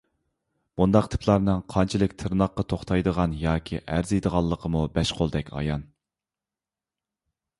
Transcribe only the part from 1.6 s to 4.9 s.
قانچىلىك تىرناققا توختايدىغان ياكى ئەرزىيدىغانلىقىمۇ